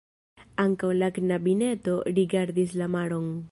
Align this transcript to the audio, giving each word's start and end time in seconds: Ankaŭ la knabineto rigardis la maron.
Ankaŭ 0.63 0.89
la 1.01 1.09
knabineto 1.17 1.95
rigardis 2.21 2.77
la 2.83 2.91
maron. 2.99 3.33